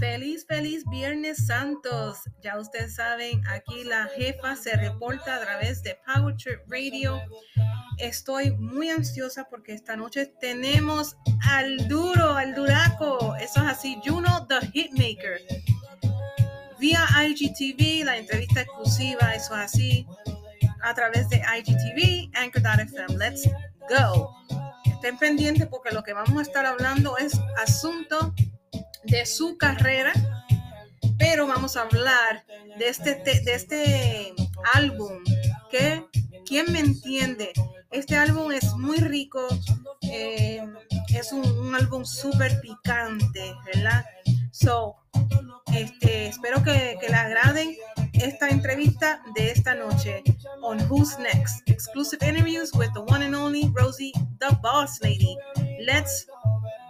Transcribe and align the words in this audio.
Feliz, 0.00 0.46
feliz 0.46 0.82
Viernes 0.86 1.46
Santos. 1.46 2.20
Ya 2.42 2.58
ustedes 2.58 2.94
saben, 2.94 3.46
aquí 3.46 3.84
la 3.84 4.08
jefa 4.16 4.56
se 4.56 4.74
reporta 4.74 5.36
a 5.36 5.40
través 5.42 5.82
de 5.82 5.94
Power 6.06 6.34
Trip 6.36 6.60
Radio. 6.68 7.20
Estoy 7.98 8.50
muy 8.52 8.88
ansiosa 8.88 9.46
porque 9.50 9.74
esta 9.74 9.96
noche 9.96 10.24
tenemos 10.40 11.18
al 11.46 11.86
duro, 11.86 12.34
al 12.34 12.54
duraco. 12.54 13.36
Eso 13.36 13.60
es 13.60 13.66
así, 13.66 14.00
Juno 14.02 14.46
the 14.46 14.66
Hitmaker. 14.72 15.38
Vía 16.78 17.06
IGTV, 17.22 18.06
la 18.06 18.16
entrevista 18.16 18.62
exclusiva, 18.62 19.34
eso 19.34 19.54
es 19.54 19.60
así, 19.60 20.06
a 20.82 20.94
través 20.94 21.28
de 21.28 21.42
IGTV, 21.58 22.30
Anchor.fm. 22.38 23.18
Let's 23.18 23.46
go. 23.90 24.34
Estén 24.86 25.18
pendientes 25.18 25.66
porque 25.66 25.94
lo 25.94 26.02
que 26.02 26.14
vamos 26.14 26.38
a 26.38 26.42
estar 26.42 26.64
hablando 26.64 27.18
es 27.18 27.38
asunto 27.62 28.34
de 29.04 29.26
su 29.26 29.56
carrera, 29.58 30.12
pero 31.18 31.46
vamos 31.46 31.76
a 31.76 31.82
hablar 31.82 32.44
de 32.78 32.88
este, 32.88 33.14
de 33.16 33.54
este 33.54 34.34
álbum 34.74 35.22
que, 35.70 36.04
¿quién 36.46 36.72
me 36.72 36.80
entiende? 36.80 37.52
Este 37.90 38.16
álbum 38.16 38.52
es 38.52 38.72
muy 38.74 38.98
rico, 38.98 39.46
eh, 40.02 40.62
es 41.08 41.32
un, 41.32 41.74
álbum 41.74 42.04
súper 42.04 42.60
picante, 42.60 43.54
¿verdad? 43.66 44.04
So, 44.52 44.96
este, 45.74 46.28
espero 46.28 46.62
que, 46.62 46.98
que 47.00 47.08
le 47.08 47.14
agraden 47.14 47.76
esta 48.12 48.48
entrevista 48.48 49.22
de 49.34 49.50
esta 49.50 49.74
noche 49.74 50.22
on 50.62 50.78
Who's 50.90 51.18
Next. 51.18 51.68
Exclusive 51.68 52.22
interviews 52.22 52.72
with 52.74 52.92
the 52.92 53.00
one 53.00 53.22
and 53.22 53.34
only 53.34 53.70
Rosie, 53.72 54.12
the 54.38 54.56
boss 54.62 55.00
lady. 55.02 55.36
Let's 55.86 56.26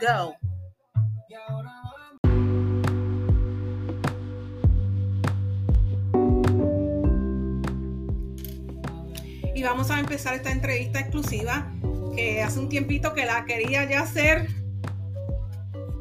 go. 0.00 0.34
Y 9.60 9.62
vamos 9.62 9.90
a 9.90 10.00
empezar 10.00 10.32
esta 10.32 10.50
entrevista 10.50 11.00
exclusiva 11.00 11.70
que 12.16 12.42
hace 12.42 12.58
un 12.58 12.70
tiempito 12.70 13.12
que 13.12 13.26
la 13.26 13.44
quería 13.44 13.84
ya 13.84 14.00
hacer. 14.00 14.48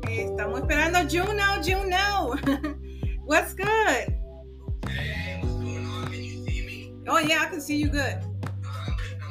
Estamos 0.07 0.61
esperando 0.61 0.99
Juno, 0.99 1.43
Juno. 1.61 2.35
What's 3.25 3.53
good? 3.53 4.15
Oh 7.09 7.19
yeah, 7.19 7.43
I 7.43 7.49
can 7.49 7.59
see 7.59 7.75
you 7.75 7.89
good. 7.89 8.17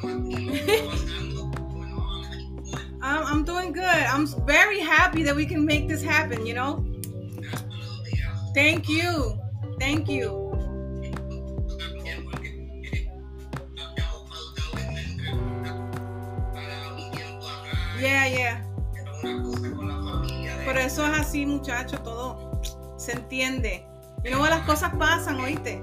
I'm, 3.01 3.25
I'm 3.25 3.43
doing 3.43 3.73
good. 3.73 3.83
I'm 3.83 4.27
very 4.45 4.79
happy 4.79 5.23
that 5.23 5.35
we 5.35 5.47
can 5.47 5.65
make 5.65 5.87
this 5.87 6.03
happen, 6.03 6.45
you 6.45 6.53
know? 6.53 6.85
Thank 8.53 8.87
you. 8.87 9.39
Thank 9.79 10.07
you. 10.07 10.48
Yeah, 17.99 18.27
yeah. 18.29 18.65
Pero 20.65 20.79
eso 20.79 21.05
es 21.05 21.19
así, 21.19 21.45
muchachos, 21.45 22.01
todo 22.03 22.61
se 22.97 23.13
entiende. 23.13 23.85
Y 24.23 24.29
luego 24.29 24.45
las 24.47 24.61
cosas 24.65 24.93
pasan, 24.97 25.39
¿oíste? 25.39 25.81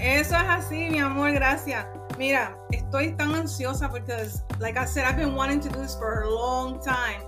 Eso 0.00 0.36
es 0.36 0.48
así, 0.48 0.88
mi 0.90 1.00
amor, 1.00 1.32
gracias. 1.32 1.86
Mira, 2.16 2.56
estoy 2.70 3.12
tan 3.16 3.34
ansiosa 3.34 3.90
porque, 3.90 4.12
like 4.58 4.78
I 4.78 4.86
said, 4.86 5.04
I've 5.04 5.16
been 5.16 5.34
wanting 5.34 5.60
to 5.60 5.68
do 5.68 5.82
this 5.82 5.96
for 5.96 6.22
a 6.22 6.30
long 6.30 6.80
time. 6.80 7.26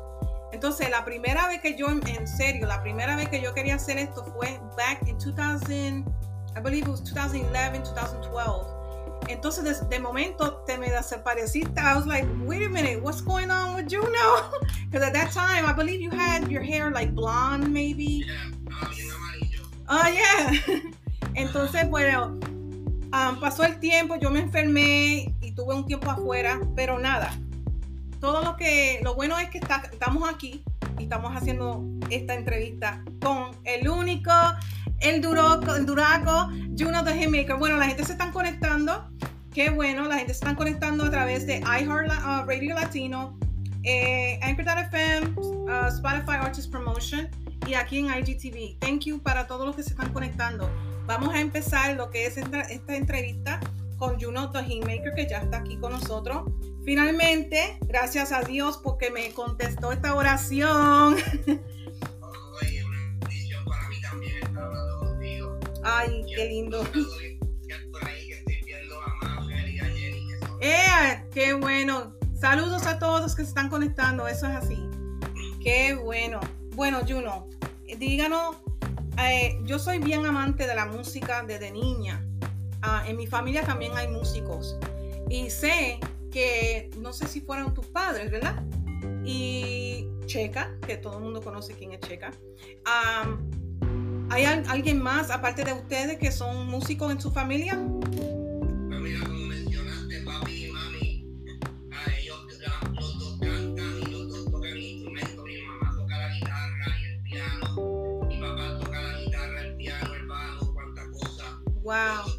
Entonces, 0.53 0.89
la 0.91 1.05
primera 1.05 1.47
vez 1.49 1.61
que 1.61 1.77
yo, 1.77 1.89
en 1.89 2.27
serio, 2.27 2.67
la 2.67 2.81
primera 2.83 3.17
vez 3.17 3.29
que 3.29 3.43
yo 3.43 3.53
quería 3.53 3.75
hacer 3.75 3.99
esto 3.99 4.25
fue 4.25 4.59
back 4.77 5.07
in 5.07 5.19
2000. 5.19 6.05
I 6.57 6.61
believe 6.61 6.87
it 6.87 6.91
was 6.91 7.01
2011, 7.01 7.83
2012. 7.83 8.79
Entonces, 9.29 9.65
de, 9.65 9.89
de 9.89 9.99
momento 10.01 10.63
te 10.67 10.79
me 10.79 10.89
desapareciste. 10.89 11.79
I 11.79 11.95
was 11.97 12.07
like, 12.07 12.27
wait 12.45 12.65
a 12.65 12.69
minute, 12.69 13.03
what's 13.03 13.21
going 13.21 13.51
on 13.51 13.75
with 13.75 13.89
Juno? 13.89 14.51
Because 14.91 15.07
at 15.07 15.13
that 15.13 15.33
time, 15.33 15.67
I 15.67 15.73
believe 15.73 16.01
you 16.01 16.11
had 16.11 16.51
your 16.51 16.63
hair 16.63 16.91
like 16.91 17.15
blonde, 17.15 17.71
maybe. 17.71 18.25
Oh, 19.89 20.09
yeah. 20.09 20.53
Entonces, 21.35 21.89
bueno, 21.91 22.39
um, 23.13 23.39
pasó 23.41 23.65
el 23.65 23.79
tiempo, 23.81 24.17
yo 24.17 24.31
me 24.31 24.41
enfermé 24.41 25.35
y 25.43 25.53
tuve 25.53 25.75
un 25.75 25.85
tiempo 25.85 26.11
afuera, 26.11 26.61
pero 26.75 26.99
nada. 26.99 27.31
Todo 28.21 28.43
lo 28.43 28.57
que, 28.57 29.01
lo 29.03 29.15
bueno 29.15 29.39
es 29.39 29.51
que 29.51 29.59
está, 29.59 29.83
estamos 29.93 30.29
aquí 30.29 30.65
y 30.99 31.05
estamos 31.05 31.37
haciendo 31.37 31.85
esta 32.11 32.35
entrevista 32.35 33.05
con 33.21 33.51
el 33.65 33.89
único 33.89 34.33
el 35.01 35.21
Duraco, 35.21 35.75
el 35.75 35.87
Duraco, 35.87 36.51
Juno 36.77 37.05
the 37.05 37.15
Hitmaker. 37.15 37.57
Bueno, 37.57 37.77
la 37.77 37.87
gente 37.87 38.05
se 38.05 38.13
están 38.13 38.33
conectando. 38.33 39.11
Qué 39.53 39.71
bueno, 39.71 40.05
la 40.05 40.19
gente 40.19 40.35
se 40.35 40.41
están 40.41 40.57
conectando 40.57 41.05
a 41.05 41.11
través 41.11 41.47
de 41.47 41.59
iHeart 41.59 42.09
uh, 42.09 42.47
Radio 42.47 42.75
Latino, 42.75 43.39
eh, 43.83 44.39
Anchor.fm, 44.43 45.35
uh, 45.37 45.89
Spotify 45.89 46.37
Artist 46.41 46.71
Promotion 46.71 47.29
y 47.67 47.75
aquí 47.75 47.99
en 47.99 48.07
IGTV. 48.07 48.79
Thank 48.79 49.05
you 49.05 49.21
para 49.21 49.47
todos 49.47 49.67
los 49.67 49.75
que 49.75 49.83
se 49.83 49.91
están 49.91 50.13
conectando. 50.13 50.71
Vamos 51.07 51.35
a 51.35 51.41
empezar 51.41 51.97
lo 51.97 52.11
que 52.11 52.27
es 52.27 52.37
esta, 52.37 52.61
esta 52.61 52.95
entrevista 52.95 53.61
con 53.97 54.21
Juno 54.21 54.51
the 54.51 54.63
Hitmaker, 54.63 55.15
que 55.15 55.27
ya 55.29 55.39
está 55.39 55.59
aquí 55.59 55.77
con 55.77 55.93
nosotros. 55.93 56.53
Finalmente, 56.85 57.79
gracias 57.83 58.33
a 58.33 58.43
Dios 58.43 58.79
porque 58.83 59.11
me 59.11 59.31
contestó 59.33 59.93
esta 59.93 60.15
oración. 60.15 61.17
Ay, 65.91 66.25
qué 66.35 66.45
lindo. 66.47 66.85
¡Eh! 70.61 71.25
¡Qué 71.33 71.55
bueno! 71.55 72.15
Saludos 72.35 72.87
a 72.87 72.99
todos 72.99 73.35
que 73.35 73.43
se 73.43 73.49
están 73.49 73.71
conectando, 73.71 74.29
eso 74.29 74.47
es 74.47 74.55
así. 74.55 74.79
¡Qué 75.63 75.95
bueno! 75.95 76.41
Bueno, 76.75 77.01
Juno, 77.09 77.49
díganos, 77.99 78.57
eh, 79.19 79.59
yo 79.65 79.79
soy 79.79 79.99
bien 79.99 80.27
amante 80.27 80.67
de 80.67 80.75
la 80.75 80.85
música 80.85 81.43
desde 81.43 81.71
niña. 81.71 82.23
Ah, 82.83 83.05
en 83.07 83.17
mi 83.17 83.27
familia 83.27 83.63
también 83.65 83.97
hay 83.97 84.09
músicos. 84.09 84.77
Y 85.31 85.49
sé 85.49 86.01
que, 86.31 86.91
no 86.99 87.15
sé 87.15 87.27
si 87.27 87.41
fueron 87.41 87.73
tus 87.73 87.87
padres, 87.87 88.31
¿verdad? 88.31 88.63
Y 89.25 90.07
Checa, 90.27 90.77
que 90.87 90.99
todo 90.99 91.17
el 91.17 91.25
mundo 91.25 91.41
conoce 91.41 91.73
quién 91.75 91.93
es 91.93 92.01
Checa. 92.01 92.31
¿Hay 94.31 94.45
alguien 94.45 95.03
más, 95.03 95.31
aparte 95.31 95.65
de 95.65 95.73
ustedes, 95.73 96.19
que 96.19 96.31
son 96.31 96.67
músicos 96.67 97.11
en 97.11 97.21
su 97.21 97.31
familia? 97.31 97.77
Mira, 97.77 99.21
como 99.27 99.47
mencionaste, 99.47 100.21
papi 100.21 100.67
y 100.67 100.71
mami, 100.71 101.27
a 101.91 102.13
ellos 102.13 102.39
los 102.95 103.19
dos 103.19 103.39
cantan 103.41 103.99
y 104.03 104.11
los 104.11 104.29
dos 104.29 104.51
tocan 104.51 104.77
instrumentos. 104.77 105.45
Mi 105.45 105.63
mamá 105.63 105.97
toca 105.97 106.19
la 106.19 106.35
guitarra 106.35 106.99
y 107.01 107.05
el 107.05 107.23
piano. 107.23 108.21
Mi 108.29 108.39
papá 108.39 108.79
toca 108.81 109.03
la 109.03 109.21
guitarra, 109.21 109.61
el 109.63 109.77
piano, 109.77 110.15
el 110.15 110.27
bajo, 110.27 110.75
cuántas 110.75 111.09
cosas. 111.09 111.47
Wow. 111.83 112.38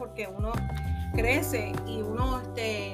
Porque 0.00 0.26
uno 0.26 0.50
crece 1.14 1.72
y 1.86 2.00
uno, 2.00 2.40
este, 2.40 2.92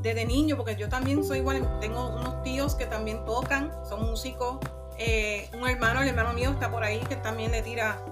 desde 0.00 0.24
niño, 0.24 0.56
porque 0.56 0.74
yo 0.76 0.88
también 0.88 1.22
soy 1.22 1.38
igual, 1.38 1.78
tengo 1.78 2.08
unos 2.08 2.42
tíos 2.42 2.74
que 2.74 2.86
también 2.86 3.22
tocan, 3.26 3.70
son 3.86 4.08
músicos. 4.08 4.58
Eh, 4.96 5.48
un 5.52 5.68
hermano, 5.68 6.00
el 6.00 6.08
hermano 6.08 6.32
mío 6.32 6.50
está 6.50 6.70
por 6.70 6.82
ahí 6.82 6.98
que 7.00 7.16
también 7.16 7.52
le 7.52 7.62
tira 7.62 8.02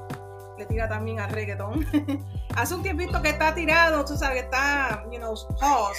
le 0.58 0.66
tira 0.66 0.88
también 0.88 1.18
al 1.20 1.30
reggaetón. 1.30 1.86
Hace 2.56 2.74
un 2.74 2.82
tiempito 2.82 3.20
que 3.22 3.30
está 3.30 3.54
tirado, 3.54 4.04
tú 4.04 4.16
sabes, 4.16 4.44
está, 4.44 5.04
you 5.10 5.18
know, 5.18 5.34
pause. 5.58 5.98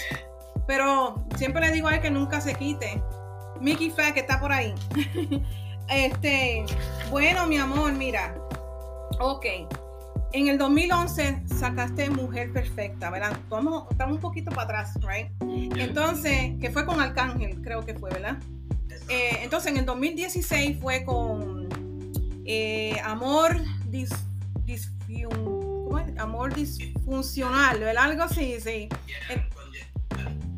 Pero 0.65 1.23
siempre 1.37 1.61
le 1.61 1.71
digo 1.71 1.87
a 1.87 1.95
él 1.95 2.01
que 2.01 2.11
nunca 2.11 2.39
se 2.39 2.53
quite. 2.55 3.01
Mickey 3.59 3.89
Fat, 3.89 4.13
que 4.13 4.19
está 4.21 4.39
por 4.39 4.51
ahí. 4.51 4.73
este, 5.89 6.65
bueno, 7.09 7.47
mi 7.47 7.57
amor, 7.57 7.93
mira. 7.93 8.35
Ok. 9.19 9.45
En 10.37 10.47
el 10.49 10.57
2011 10.57 11.41
sacaste 11.45 12.09
Mujer 12.09 12.51
Perfecta, 12.53 13.09
¿verdad? 13.09 13.37
Vamos, 13.49 13.85
estamos 13.89 14.15
un 14.15 14.21
poquito 14.21 14.51
para 14.51 14.81
atrás, 14.81 14.93
¿right? 15.01 15.31
Entonces, 15.77 16.53
que 16.61 16.69
fue 16.69 16.85
con 16.85 16.99
Arcángel, 17.01 17.61
creo 17.61 17.85
que 17.85 17.93
fue, 17.95 18.11
¿verdad? 18.11 18.37
Eh, 19.09 19.39
entonces, 19.41 19.71
en 19.71 19.77
el 19.77 19.85
2016 19.85 20.79
fue 20.79 21.03
con 21.05 21.67
eh, 22.45 22.99
Amor 23.03 23.57
dis, 23.89 24.09
¿cómo 25.33 25.99
es? 25.99 26.17
Amor 26.19 26.53
Disfuncional, 26.53 27.79
¿verdad? 27.79 28.05
Algo 28.05 28.23
así, 28.23 28.55
sí. 28.59 28.89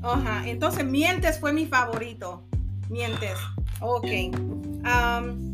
Ajá, 0.01 0.47
entonces 0.47 0.85
Mientes 0.85 1.39
fue 1.39 1.53
mi 1.53 1.65
favorito. 1.65 2.43
Mientes. 2.89 3.37
Ok. 3.81 4.05
Um, 4.05 5.51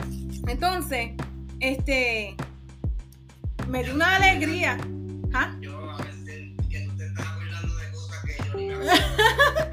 entonces, 0.47 1.11
este, 1.59 2.35
me 3.67 3.83
dio 3.83 3.93
una 3.93 4.15
alegría. 4.15 4.77
¿Ah? 5.33 5.55
Yo 5.59 5.89
a 5.89 5.97
veces 5.97 6.53
que 6.69 6.87
tú 6.87 6.97
te 6.97 7.05
estás 7.05 7.27
hablando 7.27 7.75
de 7.75 7.91
cosas 7.91 8.23
que 8.23 8.43
yo 8.43 8.53
ni 8.55 8.69
me 8.69 8.85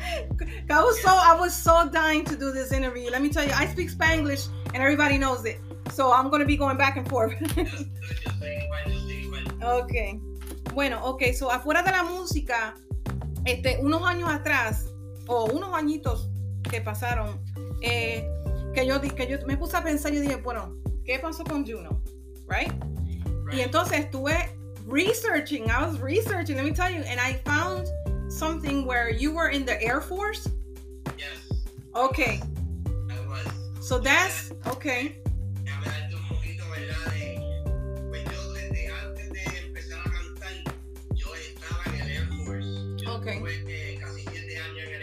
I 0.72 0.82
was 0.82 1.00
so 1.02 1.10
I 1.10 1.36
was 1.38 1.54
so 1.54 1.88
dying 1.90 2.24
to 2.24 2.36
do 2.36 2.50
this 2.50 2.72
interview. 2.72 3.10
Let 3.10 3.20
me 3.20 3.28
tell 3.28 3.44
you, 3.44 3.52
I 3.54 3.66
speak 3.66 3.90
Spanglish 3.90 4.48
and 4.72 4.82
everybody 4.82 5.18
knows 5.18 5.44
it. 5.44 5.60
So 5.92 6.12
I'm 6.12 6.30
going 6.30 6.40
to 6.40 6.46
be 6.46 6.56
going 6.56 6.78
back 6.78 6.96
and 6.96 7.06
forth. 7.06 7.34
ok. 9.62 9.92
Bueno, 10.74 11.04
ok, 11.04 11.34
so 11.34 11.50
afuera 11.50 11.82
de 11.82 11.90
la 11.90 12.02
música, 12.02 12.74
este, 13.44 13.78
unos 13.82 14.02
años 14.06 14.30
atrás, 14.30 14.86
o 15.26 15.44
unos 15.52 15.74
añitos 15.74 16.30
que 16.70 16.80
pasaron, 16.80 17.42
eh, 17.82 18.26
que, 18.74 18.86
yo, 18.86 18.98
que 19.00 19.26
yo 19.26 19.38
me 19.46 19.58
puse 19.58 19.76
a 19.76 19.82
pensar 19.82 20.14
y 20.14 20.20
dije, 20.20 20.36
bueno, 20.36 20.74
¿qué 21.04 21.18
pasó 21.18 21.44
con 21.44 21.66
Juno? 21.66 22.02
Right? 22.48 22.72
Y 23.52 23.60
entonces 23.60 23.98
estuve 23.98 24.48
researching, 24.86 25.70
I 25.70 25.86
was 25.86 26.00
researching, 26.00 26.56
let 26.56 26.64
me 26.64 26.72
tell 26.72 26.90
you, 26.90 27.02
and 27.02 27.20
I 27.20 27.34
found 27.44 27.86
something 28.32 28.86
where 28.86 29.10
you 29.10 29.34
were 29.34 29.50
in 29.50 29.66
the 29.66 29.80
Air 29.82 30.00
Force. 30.00 30.48
Yes. 31.18 31.52
Okay. 31.94 32.40
I 33.10 33.26
was. 33.28 33.46
So 33.86 33.98
that's 33.98 34.52
okay. 34.68 35.18
Okay. 43.06 43.98
casi 44.00 44.24
siete 44.24 44.58
años 44.58 44.88
en 44.88 45.02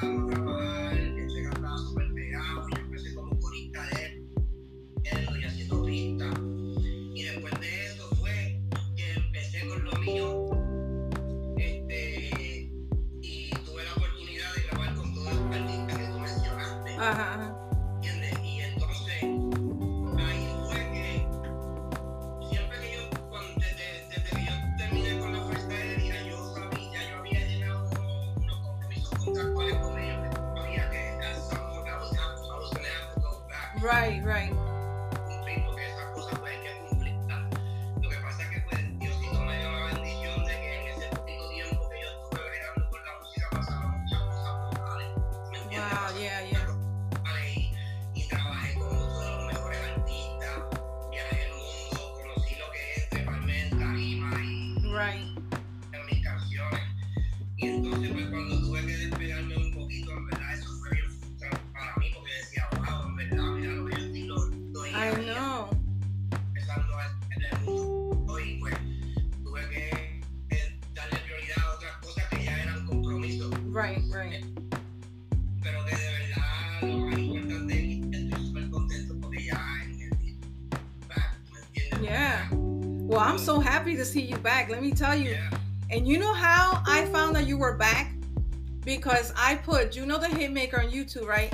Right, 0.00 0.47
Y 57.60 57.66
entonces, 57.66 58.12
pues 58.12 58.26
cuando 58.28 58.60
tuve 58.60 58.86
que 58.86 58.96
despegarme 58.96 59.56
un 59.56 59.72
poquito, 59.72 60.12
en 60.12 60.26
verdad, 60.26 60.54
eso 60.54 60.68
fue 60.78 60.90
bien 60.92 61.10
frustrante 61.10 61.58
para 61.72 61.96
mí, 61.96 62.06
porque 62.14 62.32
decía, 62.34 62.68
wow, 62.76 63.08
en 63.08 63.16
verdad, 63.16 63.42
mira 63.50 63.72
lo 63.72 63.86
que 63.86 63.96
yo 63.96 64.06
estoy 64.06 64.22
logrando. 64.26 64.86
I 64.86 65.24
know. 65.24 65.68
Empezando 66.46 66.94
el 67.40 67.60
mundo, 67.64 68.40
y 68.40 68.58
pues 68.60 68.74
tuve 69.42 69.68
que 69.70 70.20
eh, 70.50 70.78
darle 70.94 71.18
prioridad 71.18 71.58
a 71.58 71.74
otras 71.74 71.96
cosas 71.96 72.24
que 72.28 72.44
ya 72.44 72.62
eran 72.62 72.86
compromisos. 72.86 73.50
Right, 73.72 74.04
right. 74.14 74.44
Pero 75.60 75.84
que 75.84 75.96
de 75.96 76.12
verdad, 76.12 76.82
lo 76.82 76.98
más 76.98 77.18
importante 77.18 77.74
es 77.74 78.06
que 78.06 78.16
estoy 78.18 78.46
súper 78.46 78.70
contento 78.70 79.18
porque 79.20 79.44
ya 79.46 79.82
en 79.84 80.00
el 80.00 80.10
back, 81.08 81.36
¿me 81.52 81.58
entiendes? 81.58 82.00
Yeah. 82.02 82.48
Well, 82.52 83.18
I'm 83.18 83.38
so 83.38 83.58
happy 83.58 83.96
to 83.96 84.04
see 84.04 84.22
you 84.22 84.36
back. 84.36 84.70
Let 84.70 84.80
me 84.80 84.92
tell 84.92 85.16
you. 85.16 85.30
Yeah. 85.30 85.57
And 85.90 86.06
you 86.06 86.18
know 86.18 86.32
how 86.32 86.82
I 86.86 87.06
found 87.06 87.34
that 87.36 87.46
you 87.46 87.56
were 87.56 87.76
back? 87.76 88.12
Because 88.84 89.32
I 89.36 89.56
put 89.56 89.96
you 89.96 90.06
know 90.06 90.18
the 90.18 90.28
Hitmaker 90.28 90.84
on 90.84 90.90
YouTube, 90.90 91.26
right? 91.26 91.52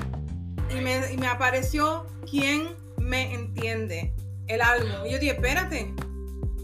Y 0.71 0.81
me, 0.81 1.01
y 1.13 1.17
me 1.17 1.27
apareció 1.27 2.07
¿Quién 2.27 2.75
me 2.99 3.33
entiende? 3.33 4.13
El 4.49 4.61
álbum. 4.61 5.07
Y 5.07 5.13
yo 5.13 5.19
dije, 5.19 5.33
espérate. 5.35 5.95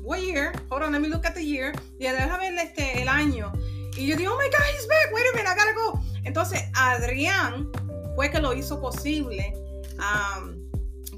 What 0.02 0.22
year? 0.22 0.52
Hold 0.70 0.82
on, 0.82 0.92
let 0.92 1.00
me 1.00 1.08
look 1.08 1.24
at 1.24 1.34
the 1.34 1.44
year. 1.44 1.72
Y 1.98 2.06
déjame 2.06 2.50
ver 2.50 2.66
este, 2.66 3.02
el 3.02 3.08
año. 3.08 3.52
Y 3.96 4.06
yo 4.06 4.16
dije, 4.16 4.28
oh 4.28 4.36
my 4.36 4.48
God, 4.48 4.66
he's 4.74 4.86
back. 4.88 5.12
Wait 5.12 5.24
a 5.32 5.36
minute, 5.36 5.48
I 5.48 5.54
gotta 5.54 5.74
go. 5.74 6.00
Entonces, 6.24 6.62
Adrián 6.74 7.70
fue 8.16 8.30
que 8.30 8.40
lo 8.40 8.52
hizo 8.52 8.80
posible. 8.80 9.54
Um, 9.98 10.56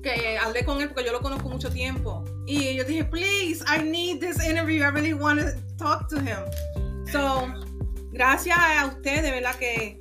que 0.02 0.36
hablé 0.38 0.64
con 0.64 0.80
él 0.80 0.88
porque 0.88 1.04
yo 1.04 1.12
lo 1.12 1.20
conozco 1.20 1.48
mucho 1.48 1.70
tiempo. 1.70 2.21
Y 2.52 2.76
yo 2.76 2.84
dije, 2.84 3.08
please, 3.08 3.64
I 3.66 3.78
need 3.78 4.20
this 4.20 4.38
interview. 4.44 4.82
I 4.82 4.88
really 4.88 5.14
want 5.14 5.40
to 5.40 5.54
talk 5.78 6.06
to 6.10 6.20
him. 6.20 6.38
So, 7.10 7.50
gracias 8.12 8.58
a 8.58 8.88
usted, 8.88 9.22
de 9.22 9.30
verdad 9.30 9.58
que, 9.58 9.96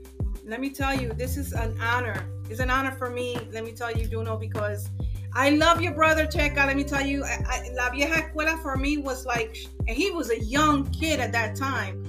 let 0.46 0.60
me 0.60 0.70
tell 0.70 0.94
you, 0.94 1.14
this 1.14 1.38
is 1.38 1.54
an 1.54 1.80
honor. 1.80 2.28
It's 2.50 2.60
an 2.60 2.70
honor 2.70 2.92
for 2.92 3.10
me, 3.10 3.38
let 3.54 3.64
me 3.64 3.72
tell 3.72 3.90
you, 3.90 4.06
Juno, 4.06 4.36
because 4.36 4.90
I 5.34 5.52
love 5.52 5.80
your 5.80 5.94
brother, 5.94 6.26
Checa. 6.26 6.68
Let 6.68 6.76
me 6.76 6.84
tell 6.84 7.00
you, 7.06 7.24
I, 7.24 7.42
I, 7.48 7.70
La 7.74 7.90
Vieja 7.90 8.16
Escuela 8.16 8.62
for 8.62 8.76
me 8.76 8.98
was 8.98 9.26
like, 9.26 9.56
and 9.88 9.96
he 9.96 10.12
was 10.12 10.30
a 10.30 10.40
young 10.42 10.86
kid 10.92 11.22
at 11.22 11.32
that 11.32 11.56
time. 11.56 12.06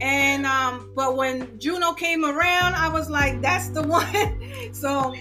And 0.00 0.46
um, 0.46 0.90
but 0.96 1.16
when 1.18 1.58
Juno 1.58 1.92
came 1.92 2.24
around, 2.24 2.76
I 2.76 2.88
was 2.88 3.10
like, 3.10 3.42
that's 3.42 3.68
the 3.68 3.82
one. 3.86 4.72
so 4.72 5.14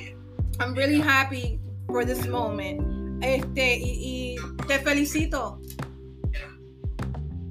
I'm 0.62 0.74
really 0.75 1.01
happy 1.01 1.59
for 1.88 2.05
this 2.05 2.25
moment. 2.25 2.94
Este, 3.25 3.77
y, 3.77 4.36
y 4.36 4.36
te 4.67 4.77
felicito. 4.79 5.60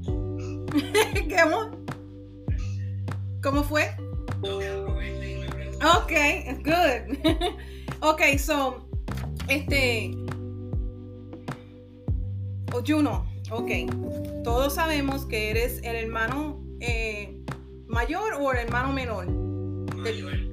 ¿Cómo? 1.37 1.71
¿Cómo 3.43 3.65
fue? 3.65 3.91
Ok, 5.83 6.13
good. 6.63 7.19
ok, 8.01 8.23
so, 8.39 8.89
este, 9.49 10.13
oh, 12.73 12.81
Juno, 12.87 13.27
ok, 13.51 13.71
todos 14.45 14.77
sabemos 14.77 15.27
que 15.27 15.51
eres 15.51 15.79
el 15.83 15.97
hermano 15.97 16.65
eh, 16.79 17.43
mayor 17.89 18.35
o 18.35 18.53
el 18.53 18.59
hermano 18.59 18.93
menor. 18.93 19.27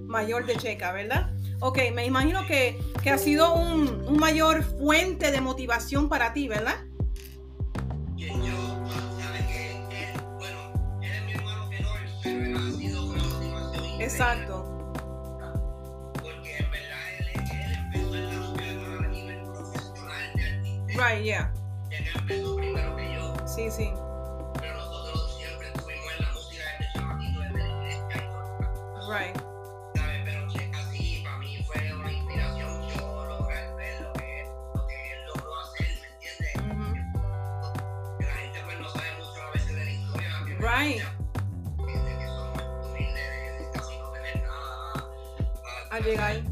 mayor 0.07 0.47
de 0.47 0.55
Checa, 0.57 0.91
¿verdad? 0.91 1.31
Ok, 1.63 1.77
me 1.93 2.05
imagino 2.05 2.45
que, 2.47 2.81
que 3.03 3.11
ha 3.11 3.19
sido 3.19 3.53
un, 3.53 3.87
un, 4.07 4.17
mayor 4.17 4.63
fuente 4.63 5.31
de 5.31 5.41
motivación 5.41 6.09
para 6.09 6.33
ti, 6.33 6.47
¿verdad? 6.47 6.83
Exacto. 13.99 14.65
Porque 16.15 16.57
en 16.57 16.71
verdad 16.71 16.99
él, 17.19 17.27
él 17.53 17.73
empezó 17.85 18.15
en 18.15 18.25
la 18.25 18.43
escuela 18.43 19.05
a 19.05 19.07
nivel 19.07 19.41
profesional 19.53 20.33
de 20.35 20.43
artista. 20.43 21.07
Right, 21.07 21.23
yeah. 21.23 21.53
Él 21.91 22.05
empezó 22.15 22.55
primero 22.55 22.95
que 22.97 23.13
yo. 23.13 23.35
Sí, 23.47 23.69
sí. 23.69 23.93
Pero 24.59 24.77
nosotros 24.77 25.37
siempre 25.37 25.67
estuvimos 25.67 26.11
en 26.17 26.25
la 26.25 26.31
música 26.33 26.63
desde 26.79 26.93
chamatito, 26.93 27.39
desde 27.39 27.57
la 27.59 27.67
iglesia 27.67 28.07
Ay. 40.81 40.99
Al 45.91 46.03
llegar. 46.03 46.50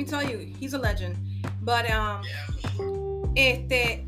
me 0.00 0.06
tell 0.06 0.22
you, 0.22 0.38
he's 0.58 0.74
a 0.74 0.78
legend. 0.78 1.16
But, 1.62 1.84
um, 1.90 2.22
este, 3.34 4.06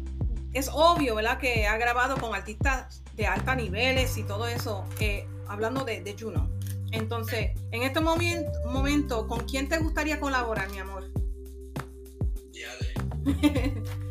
es 0.52 0.68
obvio, 0.72 1.14
¿verdad? 1.14 1.38
Que 1.38 1.66
ha 1.66 1.76
grabado 1.76 2.16
con 2.16 2.34
artistas 2.34 3.02
de 3.16 3.26
alta 3.26 3.54
niveles 3.54 4.16
y 4.16 4.22
todo 4.22 4.46
eso, 4.46 4.84
eh, 5.00 5.26
hablando 5.48 5.84
de, 5.84 6.16
Juno. 6.18 6.50
Entonces, 6.92 7.50
en 7.70 7.82
este 7.82 8.00
momento, 8.00 8.50
momento, 8.66 9.26
¿con 9.26 9.40
quién 9.46 9.68
te 9.68 9.78
gustaría 9.78 10.18
colaborar, 10.20 10.70
mi 10.70 10.78
amor? 10.78 11.10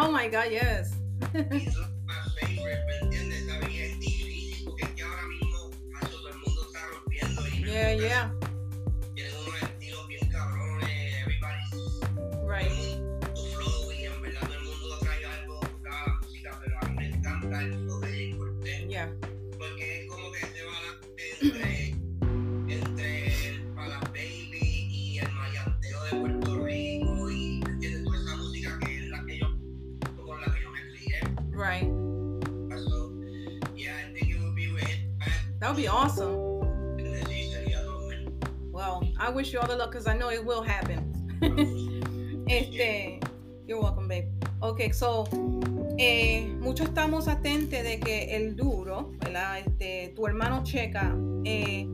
Oh 0.00 0.12
my 0.12 0.28
God, 0.28 0.52
yes. 0.52 0.94
yeah, 7.66 7.90
yeah. 7.90 8.37
wish 39.38 39.52
you 39.52 39.60
all 39.60 39.68
the 39.68 39.76
luck 39.76 39.92
because 39.92 40.08
I 40.08 40.14
know 40.14 40.30
it 40.30 40.44
will 40.44 40.64
happen. 40.64 40.98
este, 42.48 43.20
you're 43.68 43.80
welcome, 43.80 44.08
babe. 44.08 44.26
Ok, 44.60 44.92
so, 44.92 45.28
eh, 45.96 46.52
estamos 46.82 47.28
atentos 47.28 47.84
de 47.84 48.00
que 48.00 48.34
el 48.34 48.56
duro, 48.56 49.12
¿verdad? 49.20 49.60
Este, 49.60 50.12
tu 50.16 50.26
hermano 50.26 50.64
checa, 50.64 51.14
eh, 51.44 51.86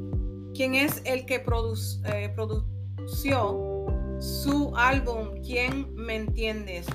quién 0.54 0.74
es 0.74 1.02
el 1.04 1.26
que 1.26 1.38
produ 1.38 1.74
eh, 2.06 2.32
produció 2.34 3.84
su 4.20 4.72
álbum, 4.74 5.42
quién 5.42 5.94
me 5.94 6.16
entiendes. 6.16 6.86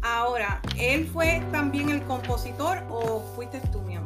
Ahora, 0.00 0.62
¿él 0.78 1.06
fue 1.08 1.42
también 1.52 1.90
el 1.90 2.02
compositor 2.04 2.78
o 2.88 3.20
fuiste 3.36 3.60
tú, 3.70 3.82
mi? 3.82 3.99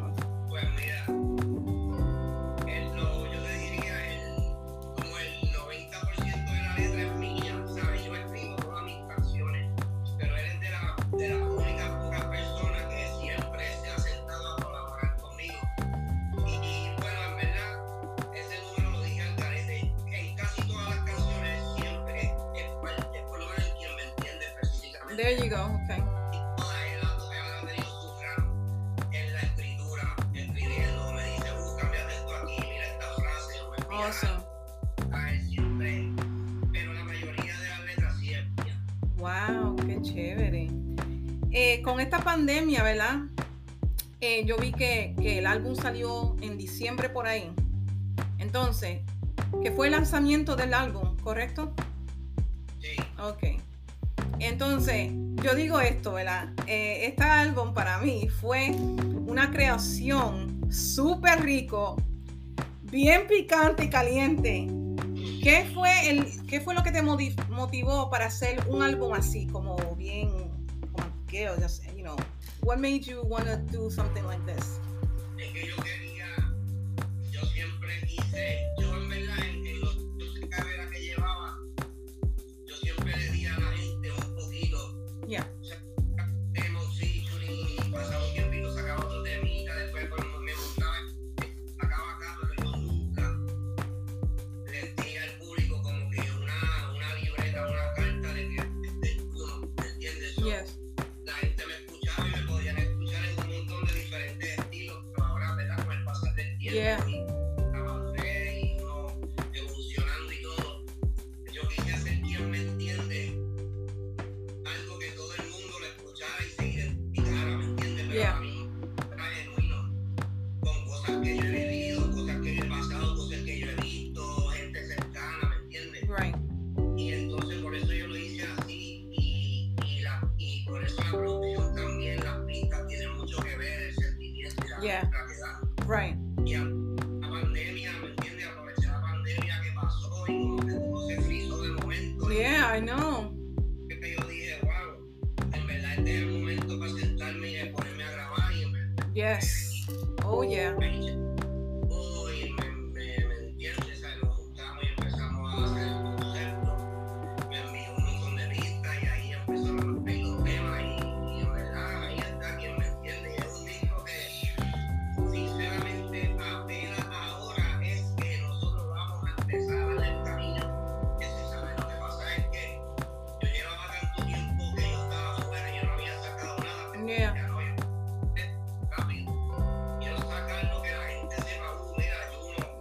There 25.16 25.30
you 25.30 25.49
go, 25.49 25.78
okay. 25.85 26.02
Awesome. 33.92 34.42
Wow, 39.18 39.76
qué 39.76 40.02
chévere. 40.02 40.71
Eh, 41.52 41.80
con 41.83 42.00
esta 42.00 42.18
pandemia, 42.18 42.83
¿verdad? 42.83 43.21
Eh, 44.21 44.44
yo 44.44 44.56
vi 44.56 44.73
que, 44.73 45.14
que, 45.21 45.38
el 45.38 45.47
álbum 45.47 45.76
salió 45.76 46.35
en 46.40 46.59
diciembre 46.59 47.09
por 47.09 47.28
ahí. 47.28 47.52
Entonces, 48.38 49.02
que 49.62 49.71
fue 49.71 49.87
el 49.87 49.92
lanzamiento 49.92 50.56
del 50.56 50.75
álbum, 50.75 51.16
¿correcto? 51.18 51.74
Yo 54.86 55.54
digo 55.54 55.80
esto, 55.80 56.12
¿verdad? 56.12 56.52
Eh, 56.66 57.06
este 57.06 57.22
álbum 57.22 57.72
para 57.72 57.98
mí 58.00 58.28
fue 58.28 58.70
una 59.26 59.50
creación 59.50 60.70
súper 60.70 61.42
rico, 61.42 61.96
bien 62.82 63.26
picante 63.26 63.84
y 63.84 63.88
caliente. 63.88 64.68
¿Qué 65.42 65.70
fue, 65.72 66.10
el, 66.10 66.46
qué 66.46 66.60
fue 66.60 66.74
lo 66.74 66.82
que 66.82 66.92
te 66.92 67.00
motivó 67.00 68.10
para 68.10 68.26
hacer 68.26 68.62
un 68.68 68.82
álbum 68.82 69.14
así, 69.14 69.46
como 69.46 69.76
bien, 69.96 70.28
como, 70.92 71.08
girl, 71.28 71.54
just, 71.62 71.82
you 71.96 72.02
know, 72.02 72.16
what 72.62 72.76
made 72.76 73.00
you 73.00 73.22
want 73.22 73.46
to 73.46 73.56
do 73.72 73.90
something 73.90 74.22
like 74.24 74.44
this? 74.44 74.80
Es 75.38 75.50
que 75.50 75.66
yo 75.66 75.76
quería, 75.76 76.26
yo 77.30 77.40
siempre 77.46 78.02
quise 78.06 78.74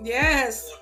Yes. 0.03 0.72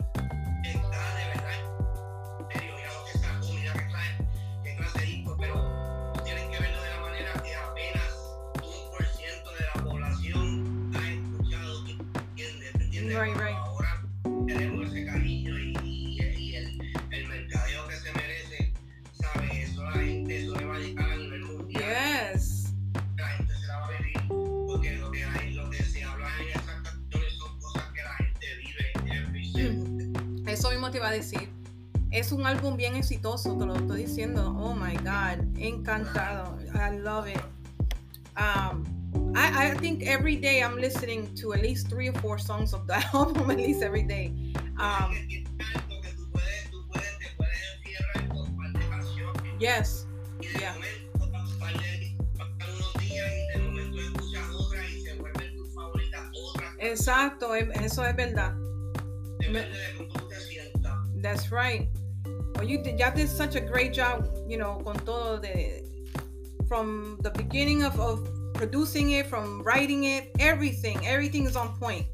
Álbum 32.51 32.75
bien 32.75 32.95
exitoso, 32.95 33.57
te 33.57 33.65
lo 33.65 33.75
estoy 33.75 34.03
diciendo. 34.05 34.55
Oh 34.59 34.73
my 34.73 34.95
God, 34.97 35.39
encantado. 35.57 36.57
I 36.75 36.97
love 36.97 37.27
it. 37.27 37.41
Um, 38.35 38.83
I, 39.35 39.67
I 39.67 39.77
think 39.77 40.03
every 40.03 40.35
day 40.35 40.61
I'm 40.61 40.75
listening 40.77 41.33
to 41.35 41.53
at 41.53 41.61
least 41.61 41.87
three 41.89 42.09
or 42.09 42.13
four 42.19 42.37
songs 42.37 42.73
of 42.73 42.85
that 42.87 43.05
album, 43.13 43.49
at 43.51 43.57
least 43.57 43.81
every 43.81 44.03
day. 44.03 44.33
Um, 44.77 45.15
yes, 49.59 50.05
Yeah. 50.59 50.73
exacto, 56.79 57.53
eso 57.53 58.03
es 58.03 58.15
verdad. 58.15 58.55
That's 61.21 61.51
right. 61.51 61.87
Well, 62.55 62.63
you 62.67 62.81
did, 62.83 62.99
ya 62.99 63.09
did 63.11 63.29
such 63.29 63.55
a 63.55 63.61
great 63.61 63.93
job, 63.93 64.27
you 64.47 64.57
know, 64.57 64.81
con 64.83 64.95
todo 65.05 65.39
de 65.39 65.83
from 66.67 67.17
the 67.21 67.31
beginning 67.31 67.83
of, 67.83 67.99
of 67.99 68.27
producing 68.53 69.11
it, 69.11 69.25
from 69.27 69.61
writing 69.63 70.05
it, 70.05 70.31
everything, 70.39 70.97
everything 71.05 71.45
is 71.45 71.55
on 71.55 71.75
point. 71.79 72.05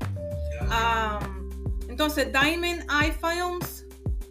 Um, 0.71 1.77
entonces, 1.89 2.31
Diamond 2.33 2.83
Eye 2.89 3.11
Films, 3.21 3.83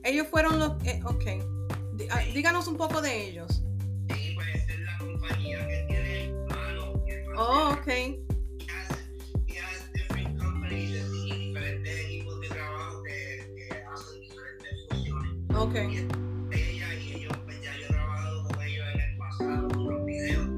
ellos 0.04 0.26
fueron 0.28 0.58
los, 0.58 0.72
eh, 0.84 1.00
ok, 1.04 1.24
Di- 1.96 2.08
ah, 2.10 2.22
díganos 2.34 2.66
un 2.66 2.76
poco 2.76 3.00
de 3.00 3.28
ellos. 3.28 3.62
y 4.08 4.34
pues 4.34 4.46
es 4.68 4.80
la 4.80 4.98
compañía 4.98 5.66
que 5.68 5.84
tiene 5.88 6.24
hermanos 6.30 6.98
y 7.06 7.10
hermanas 7.12 7.38
Oh, 7.38 7.76
ok, 7.78 7.86
ok, 15.58 15.74
ella 15.74 16.94
y 16.94 17.12
ellos, 17.14 17.32
pues 17.44 17.62
ya 17.62 17.74
yo 17.78 17.84
he 17.84 17.88
trabajado 17.88 18.44
con 18.44 18.62
ellos 18.62 18.86
en 18.94 19.00
el 19.00 19.16
pasado, 19.16 19.68
en 19.70 19.76
unos 19.78 20.04
videos. 20.06 20.48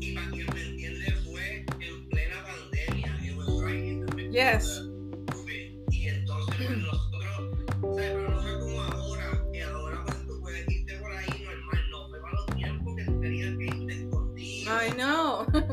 Y 0.00 0.14
para 0.14 0.30
quien 0.30 0.46
me 0.52 0.62
entiende, 0.62 1.10
fue 1.24 1.64
en 1.80 2.08
plena 2.08 2.44
pandemia. 2.44 3.18
It 3.24 3.36
was 3.36 3.62
right 3.62 3.84
in 3.84 4.06
the 4.06 4.14
middle 4.14 4.32
Yes. 4.32 4.82
Y 5.90 6.08
entonces, 6.08 6.56
pues 6.56 6.78
nosotros, 6.78 7.24
¿sabes? 7.24 7.52
Pero 7.96 8.30
no 8.30 8.42
fue 8.42 8.60
como 8.60 8.82
ahora, 8.82 9.44
que 9.52 9.62
ahora 9.62 10.02
pues 10.04 10.26
tú 10.26 10.40
puedes 10.40 10.68
irte 10.68 10.98
por 10.98 11.12
ahí 11.12 11.44
normal. 11.44 11.90
No, 11.90 12.08
fue 12.08 12.20
para 12.20 12.32
los 12.32 12.46
tiempos 12.56 12.96
que 12.96 13.04
tú 13.04 13.20
tenías 13.20 13.56
que 13.56 13.64
irte 13.64 13.94
escondido 13.94 14.72
I 14.72 14.90
know. 14.90 15.46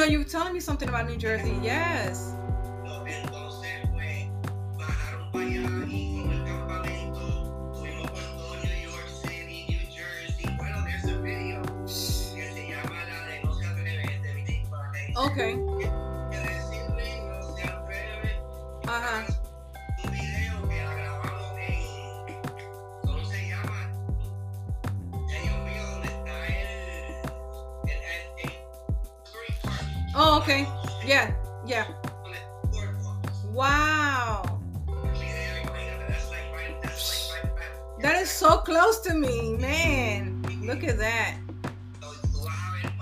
know 0.00 0.06
you 0.06 0.18
were 0.18 0.24
telling 0.24 0.54
me 0.54 0.60
something 0.60 0.88
about 0.88 1.06
New 1.06 1.16
Jersey. 1.16 1.54
Yes. 1.62 2.29
To 39.10 39.18
me, 39.18 39.56
man. 39.56 40.42
Look 40.62 40.84
at 40.84 40.98
that. 40.98 41.36
Tú 42.00 42.44
vas 42.44 42.58
a 42.58 42.72
ver 42.72 42.86
un 42.86 42.96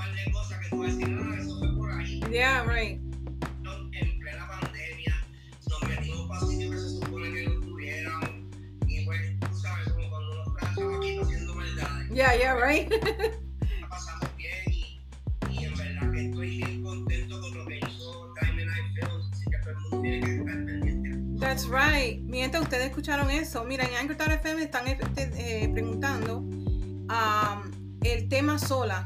That's 21.49 21.67
right. 21.67 22.21
Mientras 22.25 22.63
ustedes 22.63 22.89
escucharon 22.89 23.31
eso, 23.31 23.65
mira, 23.65 23.83
en 23.87 23.95
Anchor 23.95 24.31
FM 24.31 24.63
están 24.63 24.87
este, 24.87 25.31
eh, 25.39 25.69
preguntando 25.71 26.41
um, 26.41 27.97
el 28.03 28.29
tema 28.29 28.59
sola. 28.59 29.03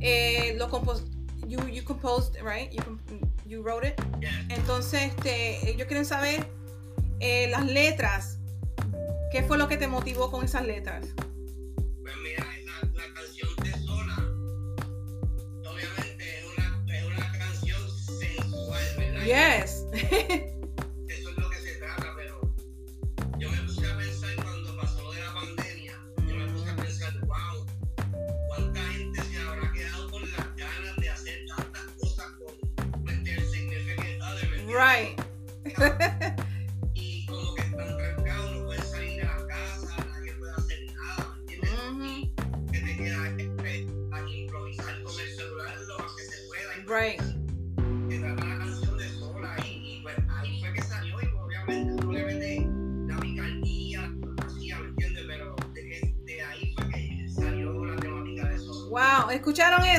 Eh, 0.00 0.54
lo 0.58 0.68
compos 0.68 1.06
you, 1.46 1.58
you 1.68 1.82
composed, 1.82 2.36
right? 2.42 2.70
You, 2.70 2.98
you 3.46 3.62
wrote 3.62 3.88
it. 3.88 3.98
yeah. 4.20 4.30
Entonces, 4.50 5.04
este, 5.04 5.70
ellos 5.70 5.86
quieren 5.88 6.04
saber 6.04 6.46
eh, 7.20 7.48
las 7.48 7.64
letras. 7.64 8.38
¿Qué 9.32 9.42
fue 9.42 9.56
lo 9.56 9.68
que 9.68 9.78
te 9.78 9.88
motivó 9.88 10.30
con 10.30 10.44
esas 10.44 10.66
letras? 10.66 11.06
Pues 11.16 12.14
mira, 12.22 12.46
la 12.92 13.14
canción 13.14 13.48
de 13.62 13.72
Sola, 13.86 14.16
obviamente 15.66 16.40
es 16.40 16.44
una, 16.58 16.94
es 16.94 17.04
una 17.06 17.38
canción 17.38 17.90
sensual, 18.20 18.84
¿verdad? 18.98 19.24
Yes. 19.24 20.50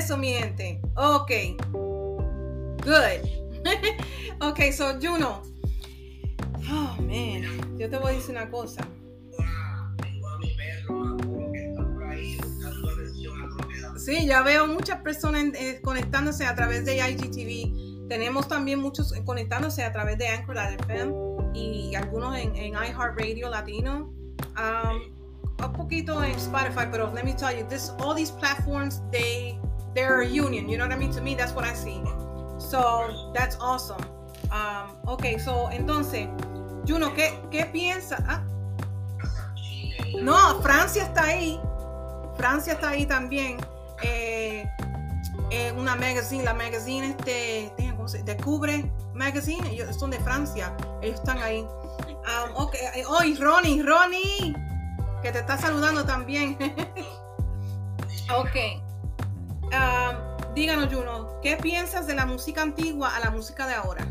eso, 0.06 0.18
mi 0.18 0.34
gente? 0.34 0.80
Ok. 0.96 1.32
Good. 2.84 3.26
ok, 4.40 4.72
so 4.72 5.00
Juno. 5.02 5.42
Oh, 6.70 6.96
man. 7.02 7.44
Yo 7.80 7.90
te 7.90 7.98
voy 7.98 8.12
a 8.12 8.16
decir 8.16 8.36
una 8.36 8.48
cosa. 8.52 8.88
A 9.40 9.44
a 9.44 9.96
a. 13.96 14.00
Sí, 14.00 14.28
ya 14.28 14.44
veo 14.44 14.68
muchas 14.68 15.02
personas 15.02 15.46
eh, 15.56 15.82
conectándose 15.84 16.46
a 16.46 16.54
través 16.54 16.86
de 16.86 16.98
IGTV. 16.98 18.08
Tenemos 18.08 18.48
también 18.48 18.78
muchos 18.80 19.12
conectándose 19.26 19.84
a 19.84 19.92
través 19.92 20.20
de 20.20 20.28
Anchor 20.28 20.58
FM 20.58 21.14
y 21.56 21.96
algunos 21.96 22.38
en, 22.38 22.56
en 22.56 22.74
iHeartRadio 22.74 23.50
Latino. 23.50 24.14
Um, 24.56 25.16
un 25.58 25.74
poquito 25.74 26.24
en 26.24 26.36
Spotify, 26.36 26.86
pero 26.92 27.12
let 27.12 27.24
me 27.24 27.34
tell 27.34 27.52
you, 27.52 27.66
this 27.68 27.90
all 28.00 28.14
these 28.14 28.30
platforms 28.30 29.02
they 29.12 29.58
they're 29.96 30.22
a 30.22 30.28
union. 30.28 30.70
You 30.70 30.78
know 30.78 30.86
what 30.86 30.94
I 30.94 31.00
mean? 31.00 31.12
To 31.14 31.22
me, 31.22 31.34
that's 31.34 31.54
what 31.54 31.66
I 31.66 31.74
see. 31.74 32.02
So 32.60 33.32
that's 33.34 33.58
awesome. 33.60 34.04
Um, 34.52 34.96
ok, 35.08 35.40
so, 35.40 35.70
entonces, 35.72 36.30
Juno, 36.86 37.14
¿qué, 37.16 37.34
qué 37.50 37.66
piensas? 37.66 38.22
Ah, 38.28 38.44
no, 40.22 40.62
Francia 40.62 41.04
está 41.04 41.24
ahí. 41.24 41.60
Francia 42.38 42.74
está 42.74 42.90
ahí 42.90 43.06
también. 43.06 43.58
Eh, 44.04 44.70
eh, 45.52 45.72
una 45.78 45.96
magazine, 45.96 46.44
la 46.44 46.54
magazine 46.54 47.12
este, 47.12 47.72
¿cómo 47.96 48.08
se 48.08 48.22
Descubre 48.24 48.92
Magazine, 49.14 49.68
ellos 49.72 49.96
son 49.96 50.12
de 50.12 50.20
Francia, 50.20 50.76
ellos 51.02 51.20
están 51.20 51.38
ahí. 51.38 51.62
Um, 51.62 52.56
ok, 52.56 52.76
eh, 52.76 53.04
oh, 53.08 53.20
Ronnie, 53.40 53.82
Ronnie, 53.82 54.56
que 55.22 55.32
te 55.32 55.40
está 55.40 55.58
saludando 55.58 56.04
también. 56.04 56.58
ok. 58.36 58.85
Um, 59.72 60.54
díganos, 60.54 60.94
Juno, 60.94 61.40
¿qué 61.42 61.58
piensas 61.58 62.08
de 62.08 62.16
la 62.16 62.26
música 62.26 62.62
antigua 62.62 63.16
a 63.16 63.20
la 63.20 63.32
música 63.32 63.68
de 63.68 63.74
ahora? 63.74 64.08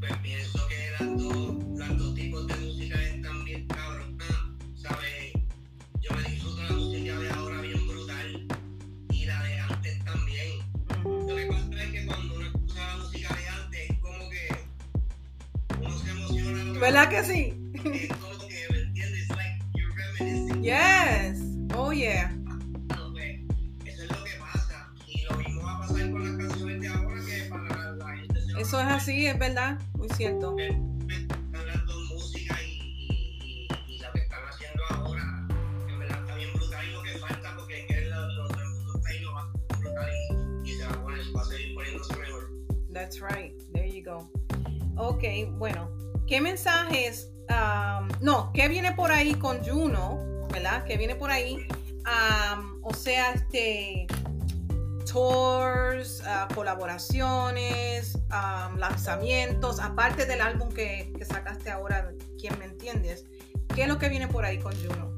Pues 0.00 0.16
pienso 0.22 0.66
que 0.68 0.90
las 0.98 1.18
dos, 1.18 1.56
las 1.78 1.98
dos 1.98 2.14
tipos 2.14 2.46
de 2.46 2.54
música 2.56 3.00
están 3.02 3.44
bien 3.44 3.66
cabrón. 3.68 4.18
¿sabes? 4.76 5.32
Yo 6.00 6.10
me 6.14 6.22
disfruto 6.30 6.62
la 6.62 6.72
música 6.72 7.18
de 7.18 7.30
ahora 7.30 7.60
bien 7.60 7.86
brutal 7.86 8.46
y 9.10 9.24
la 9.26 9.42
de 9.42 9.58
antes 9.60 10.04
también. 10.04 10.58
Lo 11.04 11.36
que 11.36 11.46
pasa 11.46 11.82
es 11.84 11.90
que 11.92 12.06
cuando 12.06 12.34
uno 12.34 12.46
escucha 12.46 12.86
la 12.86 12.96
música 12.96 13.34
de 13.34 13.48
antes, 13.48 13.90
es 13.90 13.98
como 14.00 14.30
que 14.30 14.48
uno 15.78 15.98
se 15.98 16.10
emociona. 16.10 16.78
¿Verdad 16.80 17.08
que 17.08 17.24
sí? 17.24 17.54
Es 17.74 18.08
como 18.16 18.38
que, 18.48 18.66
¿me 18.70 18.78
entiendes? 18.80 19.28
Like, 19.28 19.64
you're 19.74 19.94
reminiscing. 19.94 20.62
Yes. 20.66 20.95
Yeah. 21.96 22.30
Eso 23.86 24.02
es 24.02 24.10
lo 24.10 24.22
que 24.22 24.30
pasa. 24.38 24.92
Y 25.06 25.22
lo 25.22 25.36
mismo 25.38 25.62
va 25.62 25.76
a 25.76 25.80
pasar 25.80 26.10
con 26.10 26.22
las 26.22 26.46
canciones 26.46 26.80
de 26.82 26.88
ahora 26.88 27.20
que 27.24 27.48
para 27.48 27.92
la 27.92 28.16
gente 28.16 28.40
se 28.42 28.52
va 28.52 28.60
Eso 28.60 28.80
es 28.80 28.86
así, 28.86 29.26
es 29.26 29.38
verdad. 29.38 29.78
Muy 29.96 30.08
cierto. 30.10 30.56
That's 42.92 43.20
right. 43.20 43.52
There 43.72 43.88
you 43.88 44.02
go. 44.04 44.30
Ok, 44.98 45.24
bueno. 45.58 45.88
¿Qué 46.26 46.42
mensajes? 46.42 47.30
um, 47.48 48.08
no, 48.20 48.50
¿qué 48.52 48.68
viene 48.68 48.92
por 48.92 49.12
ahí 49.12 49.34
con 49.34 49.64
Juno? 49.64 50.18
¿Verdad? 50.52 50.84
¿Qué 50.84 50.96
viene 50.96 51.14
por 51.14 51.30
ahí? 51.30 51.66
Um, 52.06 52.78
o 52.82 52.94
sea, 52.94 53.32
este 53.32 54.06
tours, 55.10 56.22
ah, 56.26 56.46
colaboraciones, 56.54 58.16
um, 58.30 58.76
lanzamientos, 58.76 59.80
aparte 59.80 60.26
del 60.26 60.40
álbum 60.40 60.68
que, 60.68 61.12
que 61.16 61.24
sacaste 61.24 61.70
ahora, 61.70 62.12
¿quién 62.38 62.58
me 62.58 62.66
entiendes? 62.66 63.24
¿Qué 63.74 63.82
es 63.82 63.88
lo 63.88 63.98
que 63.98 64.08
viene 64.08 64.28
por 64.28 64.44
ahí 64.44 64.58
con 64.58 64.74
Juno? 64.74 65.16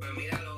Pues 0.00 0.10
mira, 0.16 0.40
lo 0.42 0.57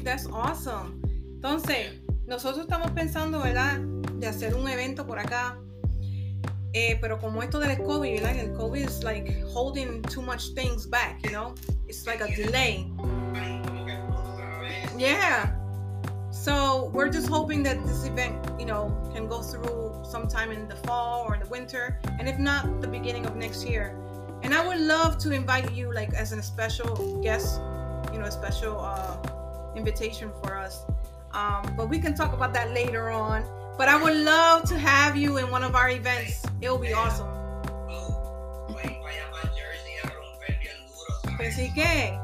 Ok, 0.00 0.04
that's 0.04 0.26
awesome. 0.32 1.00
Entonces, 1.34 2.00
nosotros 2.26 2.64
estamos 2.64 2.90
pensando, 2.92 3.40
¿verdad? 3.40 3.78
De 4.18 4.26
hacer 4.26 4.54
un 4.54 4.68
evento 4.68 5.06
por 5.06 5.18
acá. 5.18 5.58
Eh, 6.72 6.96
pero 7.00 7.18
como 7.18 7.42
esto 7.42 7.58
del 7.58 7.76
COVID, 7.82 8.20
¿verdad? 8.20 8.36
El 8.36 8.52
COVID 8.52 8.88
is 8.88 9.02
like 9.02 9.42
holding 9.52 10.02
too 10.02 10.22
much 10.22 10.54
things 10.54 10.86
back, 10.86 11.20
you 11.24 11.30
know? 11.30 11.54
It's 11.88 12.06
like 12.06 12.22
a 12.22 12.28
delay. 12.28 12.86
Yeah. 14.96 15.54
So 16.30 16.90
we're 16.94 17.10
just 17.10 17.28
hoping 17.28 17.62
that 17.64 17.84
this 17.86 18.06
event, 18.06 18.36
you 18.58 18.66
know, 18.66 18.92
can 19.12 19.26
go 19.26 19.42
through 19.42 19.92
sometime 20.04 20.52
in 20.52 20.68
the 20.68 20.76
fall 20.86 21.24
or 21.26 21.34
in 21.34 21.40
the 21.42 21.48
winter, 21.48 21.98
and 22.18 22.28
if 22.28 22.38
not, 22.38 22.80
the 22.80 22.88
beginning 22.88 23.26
of 23.26 23.36
next 23.36 23.66
year. 23.66 23.96
And 24.42 24.54
I 24.54 24.66
would 24.66 24.80
love 24.80 25.18
to 25.18 25.32
invite 25.32 25.72
you, 25.72 25.92
like, 25.92 26.14
as 26.14 26.32
a 26.32 26.42
special 26.42 27.20
guest, 27.22 27.60
you 28.12 28.18
know, 28.18 28.26
a 28.26 28.30
special 28.30 28.80
uh, 28.80 29.16
invitation 29.76 30.30
for 30.42 30.56
us. 30.56 30.84
Um, 31.32 31.74
but 31.76 31.88
we 31.88 31.98
can 31.98 32.14
talk 32.14 32.32
about 32.32 32.52
that 32.54 32.72
later 32.72 33.10
on. 33.10 33.44
But 33.78 33.88
I 33.88 34.02
would 34.02 34.16
love 34.16 34.64
to 34.68 34.78
have 34.78 35.16
you 35.16 35.38
in 35.38 35.50
one 35.50 35.62
of 35.62 35.74
our 35.74 35.88
events. 35.90 36.44
It 36.60 36.68
will 36.68 36.78
be 36.78 36.92
awesome. 36.92 37.28
Oh, 37.88 38.66
voy 38.68 38.82
para 38.82 39.08
allá 39.08 39.30
para 39.30 39.48
Jersey 39.54 39.94
a 40.04 40.08
romper 40.08 40.58
bien 40.60 40.76
duro, 40.86 41.12
¿sabes? 41.22 41.36
Pues 41.36 41.54
sí 41.56 41.72
que. 41.74 42.18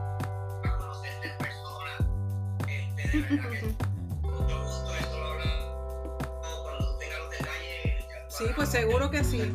Sí, 8.28 8.44
pues 8.54 8.68
seguro 8.68 9.10
que 9.10 9.24
sí. 9.24 9.50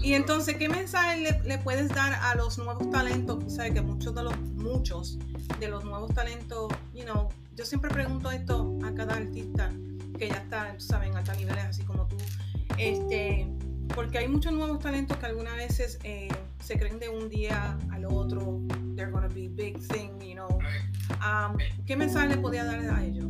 Y 0.00 0.14
entonces, 0.14 0.56
¿qué 0.56 0.68
mensaje 0.68 1.18
le, 1.18 1.40
le 1.42 1.58
puedes 1.58 1.88
dar 1.88 2.12
a 2.12 2.36
los 2.36 2.56
nuevos 2.58 2.88
talentos? 2.92 3.52
Sabes 3.52 3.72
que 3.72 3.82
muchos 3.82 4.14
de 4.14 4.22
los, 4.22 4.38
muchos 4.54 5.18
de 5.58 5.68
los 5.68 5.84
nuevos 5.84 6.12
talentos, 6.14 6.72
you 6.94 7.04
know, 7.04 7.28
yo 7.54 7.64
siempre 7.64 7.90
pregunto 7.90 8.30
esto 8.30 8.78
a 8.84 8.92
cada 8.94 9.16
artista 9.16 9.72
que 10.18 10.28
ya 10.28 10.36
está, 10.36 10.74
tú 10.74 10.84
sabes, 10.84 11.10
en 11.10 11.16
altos 11.16 11.36
niveles, 11.36 11.64
así 11.64 11.82
como 11.84 12.06
tú. 12.06 12.16
Este, 12.78 13.48
porque 13.94 14.18
hay 14.18 14.28
muchos 14.28 14.52
nuevos 14.52 14.78
talentos 14.80 15.16
que 15.16 15.26
algunas 15.26 15.56
veces 15.56 15.98
eh, 16.02 16.28
se 16.62 16.78
creen 16.78 16.98
de 16.98 17.08
un 17.08 17.28
día 17.28 17.78
al 17.92 18.04
otro, 18.06 18.60
they're 18.94 19.10
gonna 19.10 19.28
be 19.28 19.48
big 19.48 19.78
thing, 19.88 20.10
you 20.20 20.34
know. 20.34 20.58
Um, 21.22 21.56
¿Qué 21.86 21.96
mensaje 21.96 22.28
le 22.28 22.38
podía 22.38 22.64
dar 22.64 22.80
a 22.80 23.04
ellos? 23.04 23.26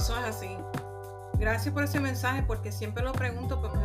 Eso 0.00 0.16
es 0.16 0.24
así. 0.24 0.48
Gracias 1.34 1.74
por 1.74 1.84
ese 1.84 2.00
mensaje 2.00 2.42
porque 2.42 2.72
siempre 2.72 3.04
lo 3.04 3.12
pregunto 3.12 3.60
porque, 3.60 3.84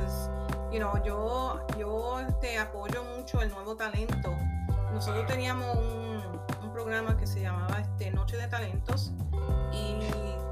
you 0.72 0.80
know, 0.80 0.94
yo, 1.04 1.68
yo 1.78 2.22
este, 2.22 2.58
apoyo 2.58 3.04
mucho 3.18 3.42
el 3.42 3.50
nuevo 3.50 3.76
talento. 3.76 4.34
Nosotros 4.94 5.26
teníamos 5.28 5.76
un, 5.76 6.22
un 6.64 6.72
programa 6.72 7.18
que 7.18 7.28
se 7.28 7.42
llamaba 7.42 7.82
este, 7.82 8.12
Noche 8.12 8.38
de 8.38 8.48
Talentos 8.48 9.12
y 9.74 10.00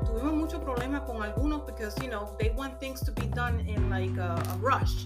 tuvimos 0.06 0.34
mucho 0.34 0.60
problema 0.60 1.06
con 1.06 1.24
algunos 1.24 1.66
because, 1.66 1.96
you 2.02 2.10
know, 2.10 2.36
they 2.40 2.50
want 2.50 2.78
things 2.82 3.00
to 3.00 3.14
be 3.14 3.28
done 3.28 3.62
in 3.62 3.90
like 3.90 4.20
a, 4.20 4.34
a 4.36 4.58
rush. 4.58 5.06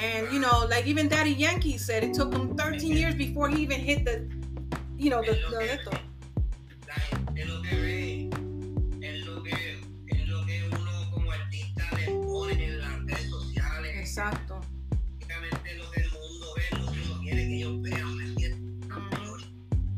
And, 0.00 0.32
you 0.32 0.38
know, 0.38 0.64
like 0.70 0.86
even 0.86 1.08
Daddy 1.08 1.34
Yankee 1.34 1.76
said 1.76 2.04
it 2.04 2.14
took 2.14 2.32
him 2.32 2.56
13 2.56 2.96
years 2.96 3.16
before 3.16 3.48
he 3.48 3.62
even 3.62 3.80
hit 3.80 4.04
the, 4.04 4.28
you 4.96 5.10
know, 5.10 5.22
the, 5.22 5.32
lo 5.50 5.58
the, 5.58 5.98
Exacto. 14.18 14.58
Básicamente 15.20 15.74
lo 15.76 15.90
que 15.92 16.00
el 16.00 16.10
mundo 16.10 16.46
ve, 16.56 16.62
lo 16.76 16.90
que 16.92 17.00
uno 17.08 17.20
quiere 17.22 17.46
que 17.46 17.56
ellos 17.58 17.82
vean, 17.82 18.16
¿me 18.16 18.24
entiendes? 18.24 18.88
Ujú. 18.90 19.36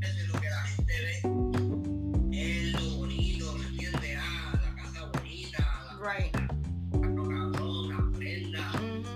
Eso 0.02 0.18
es 0.20 0.28
lo 0.28 0.40
que 0.42 0.50
la 0.50 0.62
gente 0.64 0.92
ve. 1.02 2.38
Es 2.38 2.72
lo 2.74 2.96
bonito, 2.98 3.52
¿me 3.54 3.66
entiendes? 3.68 4.18
Ah, 4.20 4.60
la 4.62 4.82
casa 4.82 5.06
bonita, 5.14 5.58
la 5.86 6.14
Right. 6.14 6.36
la 6.36 8.18
prenda. 8.18 8.72
Ujú. 8.74 9.14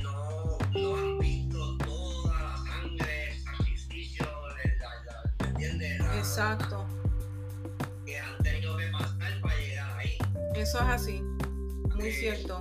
No, 0.00 0.58
no 0.72 0.96
han 0.96 1.18
visto 1.18 1.76
toda 1.78 2.40
la 2.40 2.56
sangre, 2.58 3.32
el 3.32 3.40
sacrificio, 3.42 4.26
¿me 5.42 5.48
entiendes? 5.48 5.98
La- 5.98 6.18
Exacto. 6.18 6.86
Que 8.04 8.16
han 8.20 8.38
tenido 8.44 8.76
que 8.76 8.86
pasar 8.92 9.40
para 9.40 9.56
llegar 9.58 9.98
ahí. 9.98 10.16
Eso 10.54 10.78
es 10.78 10.84
así. 10.88 11.20
Muy 11.96 12.12
cierto. 12.12 12.58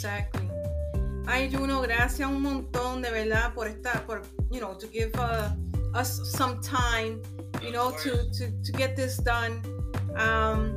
Exactly. 0.00 0.48
Ay, 1.26 1.50
Juno, 1.52 1.82
gracias 1.82 2.26
un 2.26 2.40
montón 2.40 3.02
de 3.02 3.10
verdad 3.10 3.52
por 3.54 3.66
estar, 3.68 4.06
por, 4.06 4.22
you 4.50 4.58
know, 4.58 4.74
to 4.78 4.86
give 4.88 5.14
uh, 5.16 5.50
us 5.94 6.22
some 6.32 6.58
time, 6.62 7.20
you 7.62 7.70
know, 7.70 7.90
to, 8.02 8.30
to, 8.32 8.50
to 8.64 8.72
get 8.72 8.96
this 8.96 9.18
done. 9.18 9.60
Um, 10.16 10.72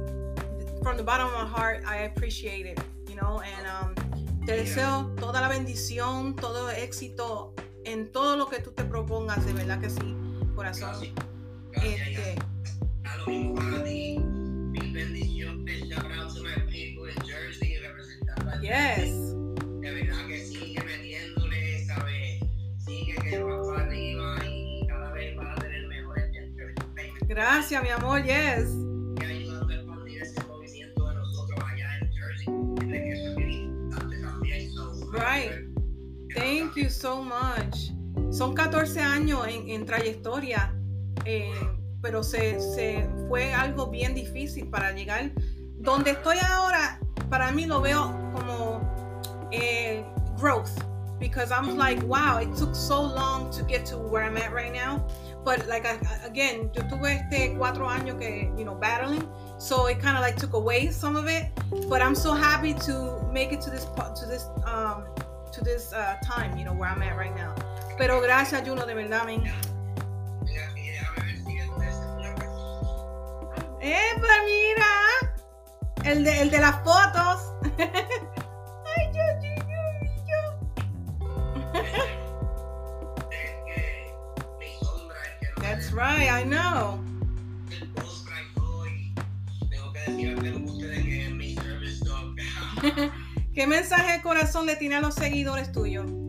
from 0.83 0.97
the 0.97 1.03
bottom 1.03 1.27
of 1.27 1.33
my 1.33 1.45
heart, 1.45 1.83
I 1.87 1.99
appreciate 2.03 2.65
it, 2.65 2.79
you 3.07 3.15
know, 3.15 3.41
and 3.41 3.65
um, 3.65 3.95
te 4.45 4.51
Yeah. 4.51 4.63
deseo 4.63 5.15
toda 5.15 5.39
la 5.39 5.47
bendición, 5.47 6.35
todo 6.35 6.67
el 6.69 6.75
éxito 6.75 7.53
en 7.85 8.11
todo 8.11 8.35
lo 8.35 8.47
que 8.47 8.59
tú 8.59 8.73
te 8.73 8.83
propongas, 8.83 9.45
de 9.45 9.53
verdad 9.53 9.79
que 9.79 9.89
sí, 9.89 10.15
corazón. 10.53 10.91
Gracias. 10.91 11.13
Gracias, 11.71 12.07
Este, 12.09 12.35
yes. 18.63 19.35
de 19.81 19.91
verdad 19.91 20.27
que 20.27 20.45
sigue 20.45 20.81
metiéndole, 20.83 21.85
¿sabes? 21.85 22.39
Sigue 22.77 23.15
que 23.15 23.43
va 23.43 23.61
para 23.61 23.83
arriba 23.83 24.45
y 24.45 24.87
cada 24.87 25.11
vez 25.11 25.37
va 25.37 25.51
a 25.51 25.55
tener 25.55 25.87
mejores 25.87 26.35
entertainment. 26.35 27.27
Gracias, 27.27 27.83
mi 27.83 27.89
amor, 27.89 28.23
yes. 28.23 28.69
Y 29.19 29.25
ayudando 29.25 29.67
a 29.67 29.75
expandir 29.75 30.21
ese 30.21 30.43
movimiento 30.45 31.09
de 31.09 31.15
nosotros 31.15 31.59
allá 31.65 31.99
en 31.99 32.13
Jersey. 32.13 32.47
De 32.87 33.03
que 33.03 33.11
eso 33.11 33.29
es 33.29 33.35
bien 33.35 33.51
importante 33.51 34.21
también. 34.21 34.71
So, 34.71 35.11
Right. 35.11 35.67
Thank 36.33 36.75
you 36.77 36.89
so 36.89 37.21
much. 37.21 37.91
Son 38.31 38.55
14 38.55 39.01
años 39.01 39.45
en, 39.47 39.69
en 39.69 39.85
trayectoria, 39.85 40.73
eh, 41.25 41.51
pero 42.01 42.23
se, 42.23 42.59
se 42.59 43.07
fue 43.27 43.53
algo 43.53 43.87
bien 43.87 44.15
difícil 44.15 44.69
para 44.69 44.93
llegar. 44.93 45.31
Donde 45.77 46.11
estoy 46.11 46.37
ahora, 46.37 46.99
para 47.29 47.51
mí 47.51 47.65
lo 47.65 47.81
veo 47.81 48.22
eh, 49.53 50.03
growth, 50.37 50.83
because 51.19 51.51
I'm 51.51 51.77
like, 51.77 52.01
wow, 52.03 52.39
it 52.39 52.53
took 52.55 52.75
so 52.75 53.01
long 53.01 53.51
to 53.53 53.63
get 53.63 53.85
to 53.87 53.97
where 53.97 54.23
I'm 54.23 54.37
at 54.37 54.51
right 54.51 54.73
now. 54.73 55.05
But 55.45 55.67
like 55.67 55.85
I, 55.85 55.97
again, 56.25 56.69
yo 56.73 56.83
tuve 56.83 57.19
este 57.19 57.55
cuatro 57.57 57.87
años 57.87 58.19
que, 58.19 58.51
you 58.57 58.63
know, 58.65 58.75
battling, 58.75 59.27
so 59.57 59.87
it 59.87 59.99
kind 59.99 60.17
of 60.17 60.21
like 60.21 60.37
took 60.37 60.53
away 60.53 60.89
some 60.89 61.15
of 61.15 61.27
it. 61.27 61.49
But 61.89 62.01
I'm 62.01 62.15
so 62.15 62.33
happy 62.33 62.73
to 62.85 63.21
make 63.31 63.51
it 63.51 63.61
to 63.61 63.69
this 63.69 63.85
to 63.85 64.25
this 64.25 64.45
um 64.65 65.05
to 65.51 65.63
this 65.63 65.93
uh, 65.93 66.17
time, 66.23 66.57
you 66.57 66.65
know, 66.65 66.73
where 66.73 66.89
I'm 66.89 67.01
at 67.01 67.15
right 67.15 67.35
now. 67.35 67.53
Pero 67.97 68.21
gracias, 68.21 68.65
Juno, 68.65 68.85
de 68.85 68.95
verdad, 68.95 69.25
men. 69.25 69.43
Mira, 70.43 70.69
y 70.75 70.89
déjame 70.91 71.25
ver 71.25 71.37
si 71.45 71.57
este 71.57 71.89
es 71.89 71.95
una 72.17 72.33
cosa. 72.35 73.65
¡Epa, 73.81 74.33
mira! 74.45 75.33
El 76.05 76.23
de, 76.23 76.41
el 76.41 76.49
de 76.49 76.59
las 76.59 76.75
fotos. 76.83 77.53
mi 91.31 91.55
service 91.55 92.03
dog. 92.03 92.35
¿Qué 93.53 93.67
mensaje 93.67 94.13
de 94.13 94.21
corazón 94.23 94.65
le 94.65 94.75
tiene 94.75 94.95
a 94.95 95.01
los 95.01 95.13
seguidores 95.13 95.71
tuyos? 95.71 96.22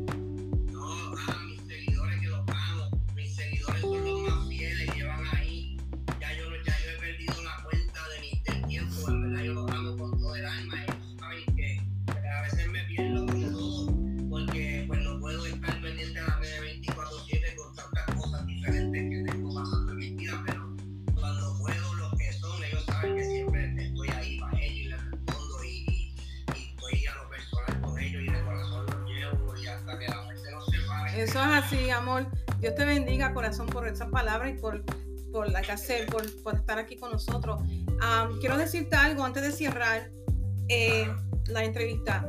Dios 32.64 32.76
te 32.76 32.86
bendiga, 32.86 33.34
corazón, 33.34 33.66
por 33.66 33.86
esas 33.86 34.08
palabras 34.08 34.54
y 34.54 34.58
por, 34.58 34.82
por 35.30 35.50
la 35.50 35.60
que 35.60 35.72
hacer, 35.72 36.06
por, 36.06 36.24
por 36.42 36.54
estar 36.54 36.78
aquí 36.78 36.96
con 36.96 37.12
nosotros. 37.12 37.60
Am, 38.00 38.38
quiero 38.40 38.56
decirte 38.56 38.96
algo 38.96 39.22
antes 39.22 39.42
de 39.42 39.52
cerrar 39.52 40.08
eh, 40.70 41.06
la 41.48 41.62
entrevista. 41.62 42.26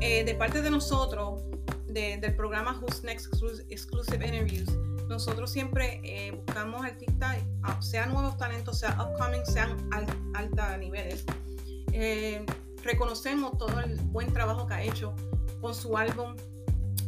Eh, 0.00 0.24
de 0.24 0.34
parte 0.36 0.62
de 0.62 0.70
nosotros, 0.70 1.42
de- 1.86 2.16
del 2.16 2.34
programa 2.34 2.80
Who's 2.80 3.02
Next 3.04 3.26
Exclus- 3.26 3.62
Exclusive 3.68 4.24
Interviews, 4.26 4.70
nosotros 5.06 5.52
siempre 5.52 6.00
eh, 6.02 6.30
buscamos 6.30 6.82
artistas, 6.82 7.36
ah, 7.62 7.78
sean 7.82 8.10
nuevos 8.10 8.38
talentos, 8.38 8.78
sea 8.78 8.96
upcoming, 8.98 9.44
sean 9.44 9.86
al, 9.92 10.06
alta 10.32 10.78
niveles. 10.78 11.26
Eh, 11.92 12.42
reconocemos 12.82 13.58
todo 13.58 13.78
el 13.80 13.96
buen 13.96 14.32
trabajo 14.32 14.66
que 14.66 14.72
ha 14.72 14.82
hecho 14.82 15.14
con 15.60 15.74
su 15.74 15.94
álbum 15.98 16.34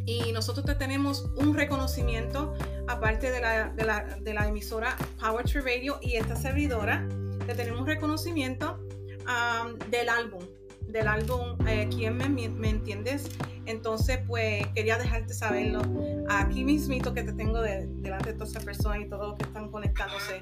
y 0.06 0.32
nosotros 0.32 0.64
te 0.64 0.74
tenemos 0.76 1.28
un 1.36 1.54
reconocimiento 1.54 2.54
aparte 2.88 3.30
de 3.30 3.40
la, 3.40 3.68
de 3.70 3.84
la, 3.84 4.04
de 4.20 4.32
la 4.34 4.48
emisora 4.48 4.96
Power 5.20 5.44
Tree 5.44 5.60
Radio 5.62 5.98
y 6.00 6.14
esta 6.16 6.36
servidora 6.36 7.06
te 7.46 7.54
tenemos 7.54 7.80
un 7.80 7.86
reconocimiento 7.86 8.78
um, 9.26 9.76
del 9.90 10.08
álbum 10.08 10.42
del 10.88 11.08
álbum 11.08 11.56
eh, 11.66 11.88
¿Quién 11.90 12.16
me, 12.16 12.28
me 12.28 12.70
entiendes? 12.70 13.28
Entonces 13.66 14.20
pues 14.28 14.64
quería 14.68 14.96
dejarte 14.98 15.34
saberlo 15.34 15.82
aquí 16.28 16.62
mismito 16.64 17.12
que 17.12 17.24
te 17.24 17.32
tengo 17.32 17.60
de- 17.60 17.86
delante 17.88 18.30
de 18.32 18.34
todas 18.34 18.50
esas 18.50 18.64
personas 18.64 19.00
y 19.00 19.08
todos 19.08 19.30
los 19.30 19.38
que 19.38 19.44
están 19.44 19.68
conectándose 19.70 20.40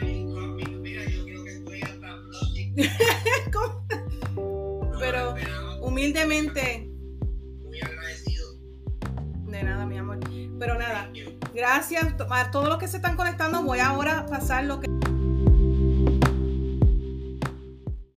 Ay, 0.00 0.26
papi, 0.34 0.70
mira, 0.76 1.04
yo 1.04 1.24
creo 1.24 1.44
que 1.44 1.50
estoy 1.50 1.82
hasta 1.82 2.14
blushing. 2.16 2.74
¿Cómo? 3.52 3.84
No 4.90 4.90
me 4.92 4.98
Pero- 4.98 5.34
humildemente. 5.82 6.87
Nada 9.62 9.86
mi 9.86 9.98
amor 9.98 10.18
pero 10.58 10.78
nada. 10.78 11.10
Gracias 11.54 12.06
a 12.30 12.50
todos 12.50 12.68
los 12.68 12.78
que 12.78 12.88
se 12.88 12.96
están 12.96 13.16
conectando. 13.16 13.62
Voy 13.62 13.78
ahora 13.78 14.20
a 14.20 14.26
pasar 14.26 14.64
lo 14.64 14.80
que 14.80 14.97